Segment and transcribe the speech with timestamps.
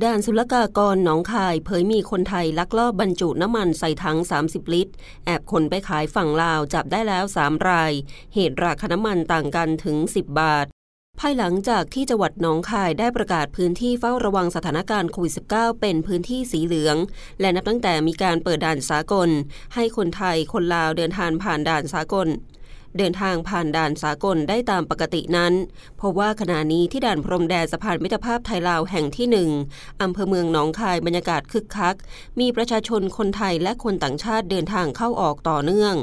[0.00, 4.92] ด่านศุลกากรหนองคายเผยมีคนไทยลักลอบบรรจุน้ำมันใส่ถัง 30 ลิตร
[5.26, 7.92] แอบขนไปขายฝั่งลาวจับได้แล้ว 3 ราย
[8.34, 10.66] เหตุราคาน้ำมันต่างกันถึง 10 บาท
[11.20, 16.96] ภายหลังจากที่จังหวัดหนองคายได้ประกาศพื้นที่เฝ้าระวังสถานการณ์โควิด -19 เป็นพื้นที่สีเหลือง
[17.40, 19.28] และนับตั้งแต่มีการเปิดด่านสากล
[19.74, 22.28] ให้คนไทยคนลาวเดินทางผ่านด่านสากล
[22.98, 25.52] เดินทางผ่านด่านสากลได้ตามปกตินั้น
[25.96, 29.50] เพราะว่าขณะนี้ที่ด่านพรมแดนสะพานมิตรภาพไทยลาวแห่งที่หนึ่ง
[30.02, 31.96] อำเภอเมืองหนองคายบรรยากาศคึกคัก
[32.40, 35.94] มีประชาชนคนไทยและคนต่างชาติเดินทางเข้าออกต่อเนื่อง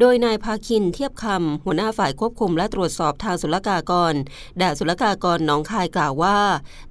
[0.00, 4.14] โดยนายภาคินเทียบคำหัวหน้าฝ่ายควบคุมและตรวจสอบทางศุลกากร
[4.60, 6.38] ด่านศุลกากรหนองคายกล่าวว่า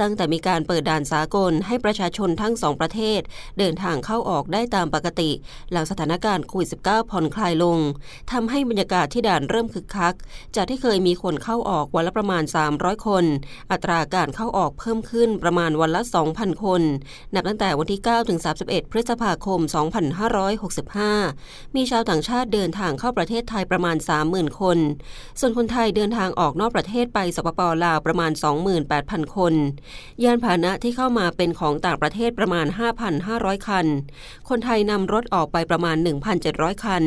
[0.00, 3.20] ตั้งแต่มีการเปิดด่านสากลให้ประชาชนทั้งสองประเทศ
[3.58, 5.30] เดินทางเข้าออกได้ตามปกติ
[5.72, 7.78] หลังสถานการณ์โควิด -19 ผ่อนคลายลง
[8.32, 10.14] ทำให้บรรยากาศที่ด่านเริ่มคึกคัก
[10.56, 12.42] จากที่เคยมีคนเข้าออกวันละประมาณ
[12.74, 13.24] 300 คน
[13.72, 16.82] อัตราการเข้าออกเพิ่มขึ้นประมาณวันละ 2,000 คน
[17.34, 19.60] นับตั้งแต่วันที่ 9 ถึง 31 พฤษภาคม
[21.08, 23.96] 2565 มีชาวต่างชาติเดินทางเข้าประเทศไทยประมาณ
[24.28, 24.78] 30,000 คน
[25.40, 28.30] ส่วนคนไทยเดินทางออกนอกประเทศไปสปปลาวประมาณ
[28.82, 29.54] 28,000 คน
[30.22, 32.66] ยานพาหนะที่เข้ามาเป็นของต่างประเทศประมาณ
[33.16, 33.86] 5,500 คัน
[34.48, 35.96] คนไทยนำรถออกไปประมาณ
[36.40, 37.02] 1,700 คัน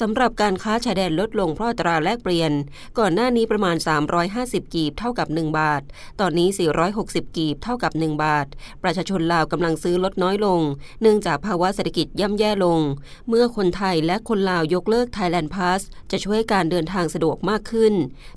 [0.00, 2.52] สำหรับการค้าชายแดนลดลงเพราะอัตราแลกเปลี่ยน
[2.98, 3.76] ก่อนหน้านี้ประมาณ
[4.24, 5.82] 350 กีบเท่ากับ 1 บาท
[6.20, 6.48] ตอนนี้
[6.92, 8.46] 460 กีบเท่ากับ 1 บาท
[8.82, 10.60] ประชาชนลาวกำลังซื้อลดน้อยลง
[11.02, 12.80] เนื่องจากภาวะเศรษฐกิจย่ำแย่ลง
[13.28, 17.94] เมื่อคนไทยและคนลาวยกเลิก Thailand Pass จะช่วยการเดินทางสะดวกมากขึ้น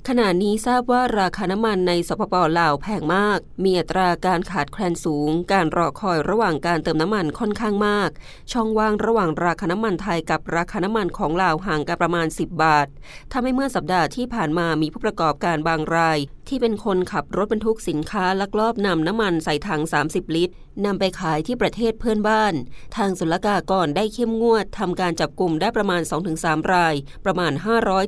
[0.08, 8.10] ขณะนี้ทราบว่าราคาน้ำมันในสปปลาวแพงมาก มีอัตราการขาดแคลนสูง การรอคอยระหว่างการเติมน้ำมันค่อนข้างมาก
[8.52, 12.88] ช่องว่างระหว่างราคาน้ำมันไทยกับราคาน้ำมันของลาวห่างกันประมาณ 10 บาท
[13.32, 16.18] ทำให้เมื่อสัปดาห์ที่ผ่านมามีผู้ประกอบการบางราย
[16.48, 22.54] ที่เป็นคนขับรถบรรทุกสินค้าลักลอบนำน้ำมันใส่ถัง 30 ลิตรนำไปขายที่ประเทศเพื่อนบ้าน
[22.96, 26.02] ทางศุลกากรได้เข้มงวดทำการจับกลุ่มได้ประมาณ
[26.36, 27.52] 2-3 ราย ประมาณ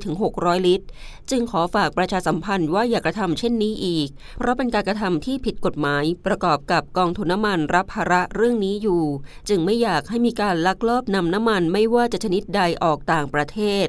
[0.07, 0.87] 500-600 ลิตร
[1.31, 9.03] จึงขอฝากประชาสัมพันธ์ว่าอย่ากระทำเช่นนี้อีก เพราะเป็นการกระทำที่ผิดกฎหมาย ประกอบกับกองทุนน้ำมันรับภาระเรื่องนี้อยู่
[9.49, 13.89] จึงไม่อยากให้มีการลักลอบนำน้ำมันไม่ว่าจะชนิดใดออกต่างประเทศ